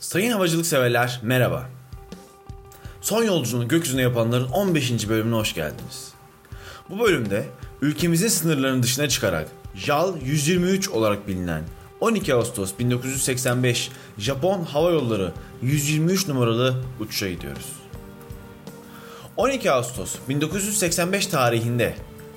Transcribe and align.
Sayın 0.00 0.32
havacılık 0.32 0.66
severler 0.66 1.20
merhaba. 1.22 1.68
Son 3.00 3.22
yolculuğunu 3.22 3.68
gökyüzüne 3.68 4.02
yapanların 4.02 4.48
15. 4.48 5.08
bölümüne 5.08 5.34
hoş 5.34 5.54
geldiniz. 5.54 6.12
Bu 6.90 7.00
bölümde 7.00 7.44
ülkemizin 7.82 8.28
sınırlarının 8.28 8.82
dışına 8.82 9.08
çıkarak 9.08 9.48
JAL 9.74 10.20
123 10.22 10.88
olarak 10.88 11.28
bilinen 11.28 11.62
12 12.00 12.34
Ağustos 12.34 12.72
1985 12.78 13.90
Japon 14.18 14.64
Hava 14.64 14.90
Yolları 14.90 15.32
123 15.62 16.28
numaralı 16.28 16.82
uçuşa 17.00 17.30
gidiyoruz. 17.30 17.66
12 19.36 19.72
Ağustos 19.72 20.14
1985 20.28 21.26
tarihinde 21.26 21.94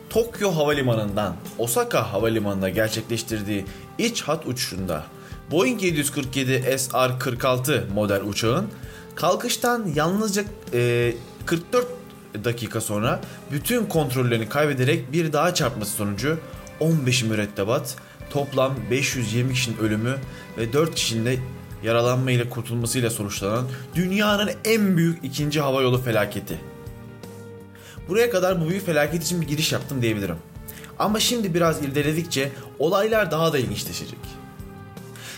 Tokyo 0.10 0.56
Havalimanı'ndan 0.56 1.36
Osaka 1.58 2.14
Havalimanı'na 2.14 2.70
gerçekleştirdiği 2.70 3.66
iç 3.98 4.22
hat 4.22 4.48
uçuşunda 4.48 5.04
Boeing 5.52 5.84
747 5.84 6.52
SR-46 6.52 7.90
model 7.94 8.22
uçağın 8.24 8.68
kalkıştan 9.16 9.88
yalnızca 9.96 10.44
e, 10.74 11.14
44 11.46 11.88
dakika 12.44 12.82
sonra 12.82 13.22
bütün 13.52 13.86
kontrollerini 13.86 14.50
kaybederek 14.50 15.12
bir 15.12 15.34
daha 15.34 15.54
çarpması 15.54 15.92
sonucu 15.92 16.40
15 16.80 17.24
mürettebat, 17.24 17.96
toplam 18.30 18.76
520 18.92 19.54
kişinin 19.54 19.78
ölümü 19.78 20.16
ve 20.58 20.74
4 20.74 20.96
kişinin 20.96 21.26
de 21.26 21.38
yaralanma 21.84 22.32
ile 22.32 22.50
kurtulmasıyla 22.50 23.10
sonuçlanan 23.10 23.68
dünyanın 23.96 24.52
en 24.66 24.98
büyük 24.98 25.24
ikinci 25.24 25.62
havayolu 25.62 26.02
felaketi. 26.02 26.60
Buraya 28.10 28.30
kadar 28.30 28.62
bu 28.62 28.70
büyük 28.70 28.86
felaket 28.86 29.24
için 29.24 29.42
bir 29.42 29.48
giriş 29.48 29.72
yaptım 29.72 30.02
diyebilirim. 30.02 30.38
Ama 31.00 31.20
şimdi 31.20 31.54
biraz 31.54 31.84
irdeledikçe 31.84 32.52
olaylar 32.80 33.32
daha 33.32 33.54
da 33.54 33.58
ilginçleşecek. 33.58 34.41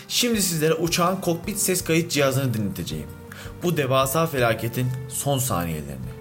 Şimdi 0.08 0.42
sizlere 0.42 0.74
uçağın 0.74 1.16
kokpit 1.16 1.58
ses 1.58 1.84
kayıt 1.84 2.10
cihazını 2.10 2.54
dinleteceğim. 2.54 3.08
Bu 3.62 3.76
devasa 3.76 4.26
felaketin 4.26 4.86
son 5.08 5.38
saniyelerini. 5.38 6.13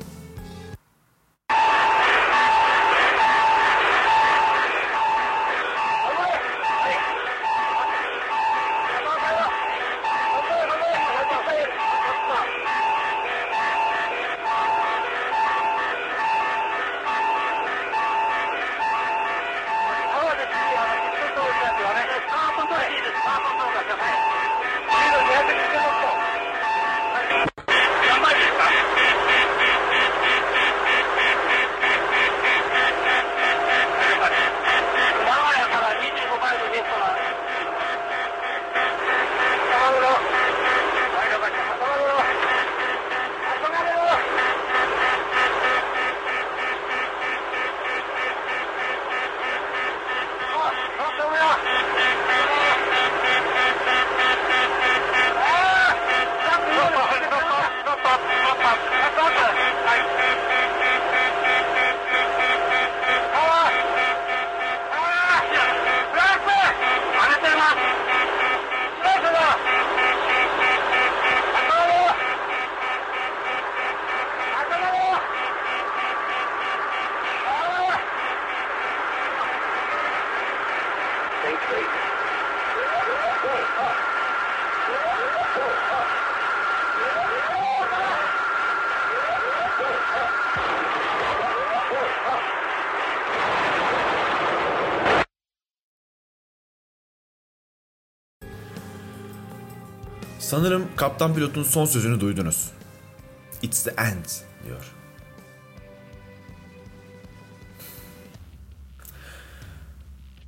Sanırım 100.53 100.87
kaptan 100.95 101.35
pilotun 101.35 101.63
son 101.63 101.85
sözünü 101.85 102.19
duydunuz. 102.19 102.69
It's 103.61 103.83
the 103.83 103.89
end 103.89 104.25
diyor. 104.65 104.91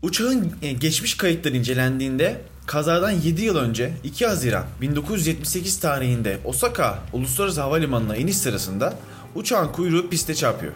Uçağın 0.01 0.53
e, 0.61 0.71
geçmiş 0.71 1.17
kayıtları 1.17 1.57
incelendiğinde 1.57 2.41
kazadan 2.65 3.11
7 3.11 3.41
yıl 3.41 3.55
önce 3.55 3.93
2 4.03 4.27
Haziran 4.27 4.65
1978 4.81 5.79
tarihinde 5.79 6.39
Osaka 6.45 6.99
Uluslararası 7.13 7.61
Havalimanı'na 7.61 8.15
iniş 8.15 8.37
sırasında 8.37 8.93
uçağın 9.35 9.71
kuyruğu 9.71 10.09
piste 10.09 10.35
çarpıyor. 10.35 10.73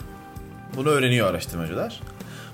Bunu 0.75 0.89
öğreniyor 0.89 1.27
araştırmacılar. 1.27 2.01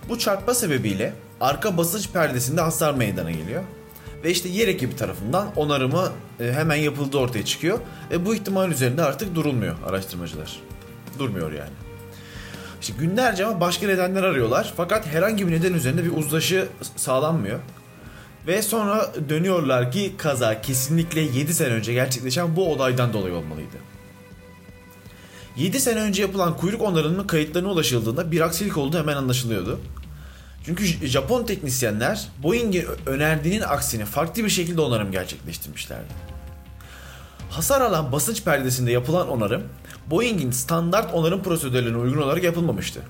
Bu 0.09 0.19
çarpma 0.19 0.53
sebebiyle 0.53 1.13
arka 1.42 1.78
basınç 1.78 2.09
perdesinde 2.09 2.62
hasar 2.62 2.94
meydana 2.94 3.31
geliyor. 3.31 3.63
Ve 4.25 4.31
işte 4.31 4.50
yer 4.50 4.68
ekibi 4.68 4.96
tarafından 4.96 5.47
onarımı 5.56 6.12
e, 6.40 6.52
hemen 6.52 6.75
yapıldığı 6.75 7.18
ortaya 7.18 7.46
çıkıyor. 7.46 7.80
Ve 8.12 8.25
bu 8.25 8.36
ihtimal 8.36 8.72
üzerinde 8.72 9.03
artık 9.03 9.36
durulmuyor 9.36 9.75
araştırmacılar. 9.88 10.59
Durmuyor 11.19 11.52
yani. 11.52 11.74
İşte 12.81 12.94
günlerce 13.00 13.46
ama 13.46 13.62
başka 13.62 13.88
nedenler 13.88 14.24
arıyorlar. 14.24 14.74
Fakat 14.78 15.08
herhangi 15.08 15.47
bir 15.47 15.52
neden 15.52 15.74
üzerinde 15.74 16.03
bir 16.03 16.18
uzlaşı 16.18 16.68
sağlanmıyor. 16.96 17.59
Ve 18.47 18.62
sonra 18.62 19.13
dönüyorlar 19.30 19.91
ki 19.91 20.13
kaza 20.18 20.62
kesinlikle 20.62 21.22
7 21.22 21.53
sene 21.53 21.74
önce 21.74 21.94
gerçekleşen 21.94 22.56
bu 22.56 22.72
olaydan 22.74 23.13
dolayı 23.13 23.34
olmalıydı. 23.34 23.78
7 25.57 25.80
sene 25.80 26.00
önce 26.00 26.22
yapılan 26.22 26.57
kuyruk 26.57 26.81
onarımının 26.81 27.28
kayıtlarına 27.28 27.69
ulaşıldığında 27.69 28.31
bir 28.31 28.42
aksilik 28.42 28.78
olduğu 28.78 28.97
hemen 28.97 29.16
anlaşılıyordu. 29.16 29.80
Çünkü 30.65 31.07
Japon 31.07 31.45
teknisyenler 31.45 32.27
Boeing'in 32.43 32.85
önerdiğinin 33.05 33.61
aksine 33.61 34.05
farklı 34.05 34.43
bir 34.43 34.49
şekilde 34.49 34.81
onarım 34.81 35.11
gerçekleştirmişlerdi. 35.11 36.13
Hasar 37.49 37.81
alan 37.81 38.11
basınç 38.11 38.43
perdesinde 38.43 38.91
yapılan 38.91 39.29
onarım 39.29 39.63
Boeing'in 40.07 40.51
standart 40.51 41.13
onarım 41.13 41.43
prosedürlerine 41.43 41.97
uygun 41.97 42.21
olarak 42.21 42.43
yapılmamıştı. 42.43 43.01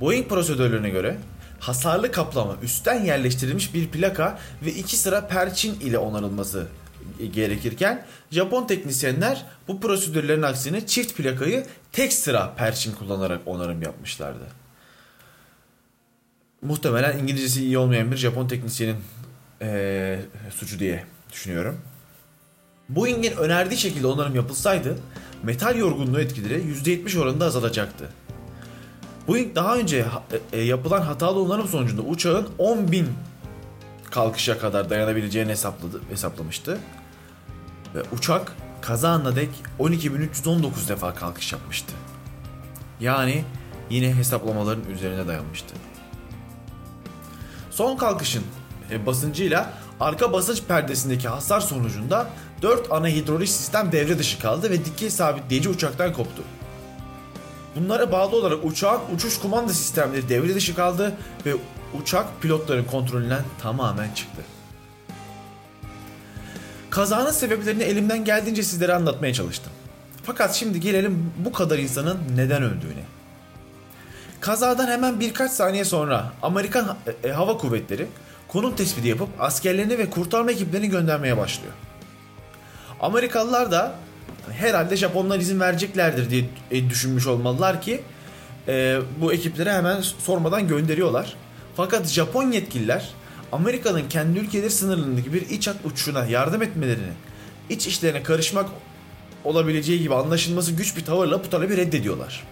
Boeing 0.00 0.28
prosedürlerine 0.28 0.90
göre 0.90 1.18
hasarlı 1.60 2.12
kaplama 2.12 2.56
üstten 2.62 3.04
yerleştirilmiş 3.04 3.74
bir 3.74 3.88
plaka 3.88 4.38
ve 4.64 4.72
iki 4.72 4.96
sıra 4.96 5.26
perçin 5.26 5.80
ile 5.80 5.98
onarılması 5.98 6.66
gerekirken 7.32 8.06
Japon 8.30 8.66
teknisyenler 8.66 9.44
bu 9.68 9.80
prosedürlerin 9.80 10.42
aksine 10.42 10.86
çift 10.86 11.16
plakayı 11.16 11.66
tek 11.92 12.12
sıra 12.12 12.54
perçin 12.54 12.92
kullanarak 12.92 13.40
onarım 13.46 13.82
yapmışlardı. 13.82 14.65
Muhtemelen 16.62 17.18
İngilizcesi 17.18 17.64
iyi 17.64 17.78
olmayan 17.78 18.12
bir 18.12 18.16
Japon 18.16 18.48
teknisyenin 18.48 18.96
ee, 19.62 20.20
suçu 20.50 20.78
diye 20.78 21.04
düşünüyorum. 21.32 21.78
Boeing'in 22.88 23.36
önerdiği 23.36 23.78
şekilde 23.78 24.06
onarım 24.06 24.34
yapılsaydı 24.34 24.98
metal 25.42 25.76
yorgunluğu 25.76 26.20
etkileri 26.20 26.62
%70 26.62 27.18
oranında 27.18 27.44
azalacaktı. 27.44 28.08
Boeing 29.28 29.54
daha 29.54 29.76
önce 29.76 30.06
e, 30.52 30.60
yapılan 30.60 31.02
hatalı 31.02 31.40
onarım 31.40 31.68
sonucunda 31.68 32.02
uçağın 32.02 32.48
10.000 32.58 33.04
kalkışa 34.10 34.58
kadar 34.58 34.90
dayanabileceğini 34.90 35.50
hesapladı, 35.50 36.00
hesaplamıştı. 36.10 36.78
Ve 37.94 38.02
uçak 38.12 38.52
kaza 38.80 39.10
anına 39.10 39.36
dek 39.36 39.50
12.319 39.80 40.88
defa 40.88 41.14
kalkış 41.14 41.52
yapmıştı. 41.52 41.92
Yani 43.00 43.44
yine 43.90 44.14
hesaplamaların 44.14 44.90
üzerine 44.90 45.26
dayanmıştı. 45.26 45.74
Son 47.76 47.96
kalkışın 47.96 48.42
e, 48.90 49.06
basıncıyla 49.06 49.72
arka 50.00 50.32
basınç 50.32 50.62
perdesindeki 50.68 51.28
hasar 51.28 51.60
sonucunda 51.60 52.26
4 52.62 52.92
ana 52.92 53.08
hidrolik 53.08 53.48
sistem 53.48 53.92
devre 53.92 54.18
dışı 54.18 54.38
kaldı 54.38 54.70
ve 54.70 54.84
dikey 54.84 55.10
sabitleyici 55.10 55.68
uçaktan 55.68 56.12
koptu. 56.12 56.42
Bunlara 57.76 58.12
bağlı 58.12 58.36
olarak 58.36 58.64
uçağın 58.64 59.00
uçuş 59.14 59.38
kumanda 59.38 59.72
sistemleri 59.72 60.28
devre 60.28 60.54
dışı 60.54 60.74
kaldı 60.74 61.12
ve 61.46 61.54
uçak 62.00 62.42
pilotların 62.42 62.84
kontrolünden 62.84 63.42
tamamen 63.62 64.14
çıktı. 64.14 64.42
Kazanın 66.90 67.30
sebeplerini 67.30 67.82
elimden 67.82 68.24
geldiğince 68.24 68.62
sizlere 68.62 68.94
anlatmaya 68.94 69.34
çalıştım. 69.34 69.72
Fakat 70.22 70.54
şimdi 70.54 70.80
gelelim 70.80 71.32
bu 71.44 71.52
kadar 71.52 71.78
insanın 71.78 72.18
neden 72.36 72.62
öldüğüne. 72.62 73.15
Kazadan 74.40 74.88
hemen 74.88 75.20
birkaç 75.20 75.50
saniye 75.50 75.84
sonra 75.84 76.32
Amerikan 76.42 76.96
e, 77.24 77.28
Hava 77.28 77.58
Kuvvetleri 77.58 78.06
konum 78.48 78.76
tespiti 78.76 79.08
yapıp 79.08 79.28
askerlerini 79.38 79.98
ve 79.98 80.10
kurtarma 80.10 80.50
ekiplerini 80.50 80.88
göndermeye 80.88 81.36
başlıyor. 81.36 81.72
Amerikalılar 83.00 83.72
da 83.72 83.94
herhalde 84.52 84.96
Japonlar 84.96 85.38
izin 85.38 85.60
vereceklerdir 85.60 86.30
diye 86.30 86.44
e, 86.70 86.90
düşünmüş 86.90 87.26
olmalılar 87.26 87.82
ki 87.82 88.02
e, 88.68 88.98
bu 89.20 89.32
ekipleri 89.32 89.70
hemen 89.70 90.00
sormadan 90.00 90.68
gönderiyorlar. 90.68 91.36
Fakat 91.76 92.06
Japon 92.06 92.52
yetkililer 92.52 93.10
Amerika'nın 93.52 94.08
kendi 94.08 94.38
ülkeleri 94.38 94.70
sınırlarındaki 94.70 95.32
bir 95.32 95.42
iç 95.42 95.68
hat 95.68 95.76
uçuşuna 95.84 96.24
yardım 96.24 96.62
etmelerini, 96.62 97.12
iç 97.70 97.86
işlerine 97.86 98.22
karışmak 98.22 98.66
olabileceği 99.44 100.02
gibi 100.02 100.14
anlaşılması 100.14 100.72
güç 100.72 100.96
bir 100.96 101.04
tavırla 101.04 101.44
bu 101.44 101.50
talebi 101.50 101.76
reddediyorlar. 101.76 102.42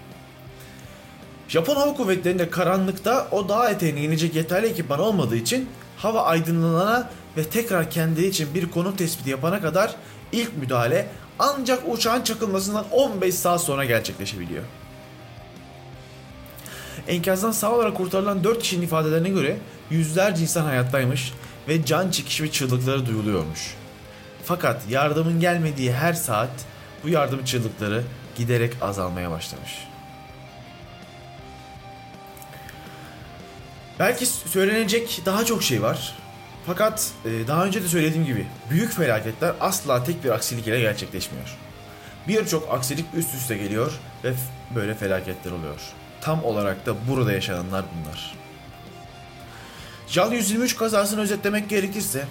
Japon 1.48 1.76
Hava 1.76 1.94
Kuvvetleri'nde 1.94 2.50
karanlıkta 2.50 3.28
o 3.30 3.48
dağ 3.48 3.70
eteğine 3.70 4.00
inecek 4.00 4.34
yeterli 4.34 4.66
ekipman 4.66 5.00
olmadığı 5.00 5.36
için 5.36 5.68
hava 5.96 6.22
aydınlanana 6.22 7.10
ve 7.36 7.44
tekrar 7.44 7.90
kendi 7.90 8.26
için 8.26 8.54
bir 8.54 8.70
konum 8.70 8.96
tespiti 8.96 9.30
yapana 9.30 9.60
kadar 9.60 9.94
ilk 10.32 10.56
müdahale 10.56 11.06
ancak 11.38 11.82
uçağın 11.88 12.22
çakılmasından 12.22 12.84
15 12.90 13.34
saat 13.34 13.60
sonra 13.60 13.84
gerçekleşebiliyor. 13.84 14.64
Enkazdan 17.08 17.50
sağ 17.50 17.72
olarak 17.72 17.96
kurtarılan 17.96 18.44
4 18.44 18.62
kişinin 18.62 18.82
ifadelerine 18.82 19.28
göre 19.28 19.56
yüzlerce 19.90 20.42
insan 20.42 20.64
hayattaymış 20.64 21.32
ve 21.68 21.84
can 21.84 22.10
çekişi 22.10 22.42
ve 22.42 22.50
çığlıkları 22.50 23.06
duyuluyormuş. 23.06 23.74
Fakat 24.44 24.82
yardımın 24.90 25.40
gelmediği 25.40 25.92
her 25.92 26.12
saat 26.12 26.50
bu 27.04 27.08
yardım 27.08 27.44
çığlıkları 27.44 28.02
giderek 28.36 28.72
azalmaya 28.80 29.30
başlamış. 29.30 29.93
Belki 33.98 34.26
söylenecek 34.26 35.22
daha 35.26 35.44
çok 35.44 35.62
şey 35.62 35.82
var. 35.82 36.14
Fakat 36.66 37.12
e, 37.24 37.48
daha 37.48 37.64
önce 37.64 37.82
de 37.82 37.88
söylediğim 37.88 38.26
gibi 38.26 38.46
büyük 38.70 38.92
felaketler 38.92 39.54
asla 39.60 40.04
tek 40.04 40.24
bir 40.24 40.30
aksilik 40.30 40.66
ile 40.66 40.80
gerçekleşmiyor. 40.80 41.56
Birçok 42.28 42.74
aksilik 42.74 43.06
üst 43.14 43.34
üste 43.34 43.56
geliyor 43.56 43.92
ve 44.24 44.32
böyle 44.74 44.94
felaketler 44.94 45.52
oluyor. 45.52 45.80
Tam 46.20 46.44
olarak 46.44 46.86
da 46.86 46.94
burada 47.08 47.32
yaşananlar 47.32 47.84
bunlar. 47.94 48.34
JAL 50.08 50.32
123 50.32 50.76
kazasını 50.76 51.20
özetlemek 51.20 51.68
gerekirse 51.68 52.24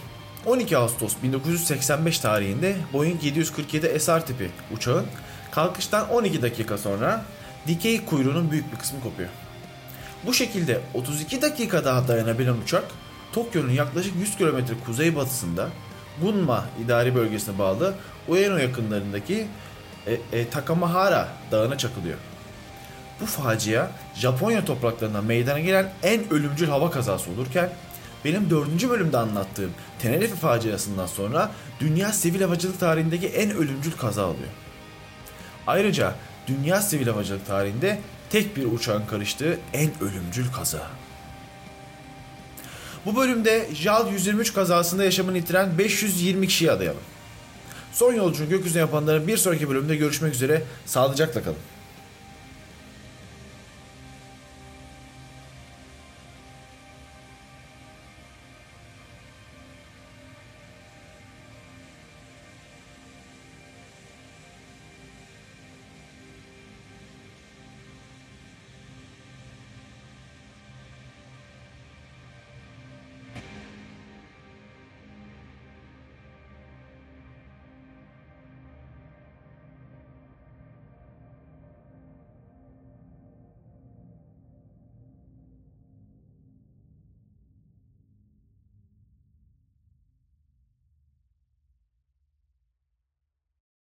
12 0.45 0.77
Ağustos 0.77 1.15
1985 1.23 2.19
tarihinde 2.19 2.75
Boeing 2.93 3.23
747 3.23 3.99
SR 3.99 4.25
tipi 4.25 4.51
uçağın 4.73 5.05
kalkıştan 5.51 6.09
12 6.09 6.41
dakika 6.41 6.77
sonra 6.77 7.25
dikey 7.67 8.05
kuyruğunun 8.05 8.51
büyük 8.51 8.73
bir 8.73 8.77
kısmı 8.77 9.01
kopuyor. 9.01 9.29
Bu 10.25 10.33
şekilde 10.33 10.81
32 10.93 11.41
dakika 11.41 11.85
daha 11.85 12.07
dayanabilen 12.07 12.55
uçak 12.63 12.83
Tokyo'nun 13.33 13.71
yaklaşık 13.71 14.15
100 14.15 14.37
km 14.37 14.85
kuzeybatısında 14.85 15.69
Gunma 16.21 16.65
idari 16.85 17.15
bölgesine 17.15 17.59
bağlı 17.59 17.95
Ueno 18.27 18.57
yakınlarındaki 18.57 19.47
e, 20.07 20.39
e, 20.39 20.49
Takamahara 20.49 21.27
dağına 21.51 21.77
çakılıyor. 21.77 22.17
Bu 23.21 23.25
facia 23.25 23.91
Japonya 24.15 24.65
topraklarında 24.65 25.21
meydana 25.21 25.59
gelen 25.59 25.91
en 26.03 26.33
ölümcül 26.33 26.67
hava 26.67 26.91
kazası 26.91 27.31
olurken 27.31 27.69
benim 28.25 28.49
dördüncü 28.49 28.89
bölümde 28.89 29.17
anlattığım 29.17 29.71
Tenerife 29.99 30.35
faciasından 30.35 31.07
sonra 31.07 31.51
dünya 31.79 32.11
sivil 32.11 32.41
havacılık 32.41 32.79
tarihindeki 32.79 33.27
en 33.27 33.51
ölümcül 33.51 33.91
kaza 33.91 34.25
oluyor. 34.25 34.49
Ayrıca 35.67 36.15
dünya 36.47 36.81
sivil 36.81 37.07
havacılık 37.07 37.47
tarihinde 37.47 37.99
tek 38.33 38.57
bir 38.57 38.65
uçağın 38.65 39.05
karıştığı 39.05 39.59
en 39.73 39.91
ölümcül 40.01 40.51
kaza. 40.51 40.87
Bu 43.05 43.15
bölümde 43.15 43.69
JAL 43.73 44.11
123 44.11 44.53
kazasında 44.53 45.03
yaşamını 45.03 45.37
yitiren 45.37 45.77
520 45.77 46.47
kişiye 46.47 46.71
adayalım. 46.71 47.01
Son 47.93 48.13
yolculuğunu 48.13 48.49
gökyüzüne 48.49 48.79
yapanların 48.79 49.27
bir 49.27 49.37
sonraki 49.37 49.69
bölümde 49.69 49.95
görüşmek 49.95 50.33
üzere. 50.33 50.63
Sağlıcakla 50.85 51.43
kalın. 51.43 51.57